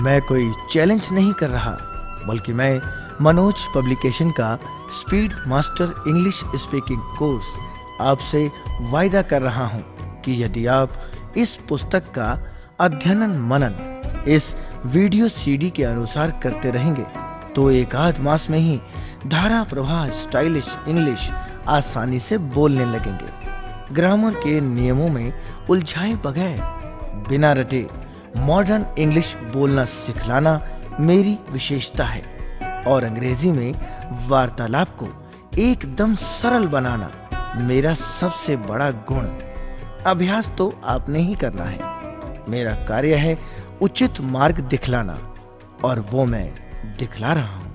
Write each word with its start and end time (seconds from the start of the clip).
मैं 0.00 0.20
कोई 0.22 0.50
चैलेंज 0.72 1.08
नहीं 1.12 1.32
कर 1.32 1.50
रहा, 1.50 1.76
बल्कि 2.26 2.52
मैं 2.52 2.80
मनोज 3.22 3.66
पब्लिकेशन 3.74 4.30
का 4.30 4.58
speed 4.92 5.32
master 5.48 5.94
English 6.08 6.40
speaking 6.56 7.00
course 7.18 7.46
आपसे 8.00 8.50
वायदा 8.90 9.22
कर 9.22 9.42
रहा 9.42 9.66
हूँ 9.66 9.82
कि 10.24 10.42
यदि 10.44 10.66
आप 10.66 10.90
इस 11.36 11.56
पुस्तक 11.68 12.10
का 12.10 12.28
अध्ययन 12.80 13.38
मनन 13.48 13.74
इस 14.28 14.54
वीडियो 14.86 15.28
सीडी 15.28 15.70
के 15.70 15.84
अनुसार 15.84 16.30
करते 16.42 16.70
रहेंगे 16.70 17.04
तो 17.54 17.70
एक 17.70 17.94
आध 17.96 18.20
मास 18.20 18.46
में 18.50 18.58
ही 18.58 18.80
धारा 19.26 19.62
प्रवाह 19.64 20.08
स्टाइलिश 20.16 20.76
इंग्लिश 20.88 21.30
आसानी 21.68 22.18
से 22.20 22.38
बोलने 22.54 22.84
लगेंगे। 22.84 23.94
ग्रामर 23.94 24.34
के 24.34 24.60
नियमों 24.60 25.08
में 25.08 25.32
उलझाए 25.70 26.14
बगैर, 26.24 26.60
बिना 27.28 27.52
रटे 27.52 27.86
मॉडर्न 28.36 28.86
इंग्लिश 28.98 29.34
बोलना 29.52 29.84
सिखलाना 29.84 30.60
मेरी 31.00 31.38
विशेषता 31.50 32.04
है 32.04 32.84
और 32.86 33.04
अंग्रेज़ी 33.04 33.50
में 33.52 33.72
वार्तालाप 34.28 34.96
को 34.96 35.08
एकदम 35.58 36.14
सरल 36.14 36.66
बनाना 36.66 37.10
मेरा 37.58 37.94
सबसे 37.94 38.56
बड़ा 38.56 38.90
गुण। 38.90 39.26
अभ्यास 40.06 40.52
तो 40.58 40.72
आपने 40.84 41.18
ही 41.18 41.34
करना 41.34 41.64
है। 41.64 41.78
मेरा 42.48 42.74
कार्य 42.86 43.14
है 43.14 43.38
उचित 43.82 44.20
मार्ग 44.20 44.60
दिखलाना 44.60 45.18
और 45.84 46.00
वो 46.00 46.24
मैं 46.24 46.48
दिखला 46.98 47.32
रहा 47.32 47.56
हूँ। 47.56 47.69